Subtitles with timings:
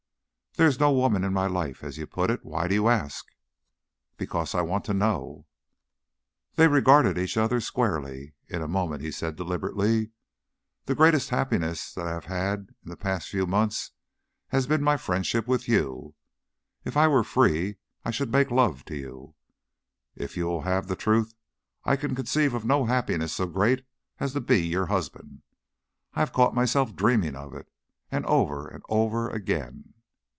[0.55, 2.43] "There is no woman in my life, as you put it.
[2.43, 3.25] Why do you ask?"
[4.17, 5.45] "Because I want to know."
[6.55, 8.33] They regarded each other squarely.
[8.49, 10.11] In a moment he said deliberately:
[10.87, 13.91] "The greatest happiness that I have had in the past few months
[14.49, 16.15] has been my friendship with you.
[16.83, 19.35] If I were free, I should make love to you.
[20.17, 21.33] If you will have the truth,
[21.85, 23.85] I can conceive of no happiness so great
[24.19, 25.43] as to be your husband.
[26.13, 27.71] I have caught myself dreaming of it
[28.11, 29.85] and over and over again.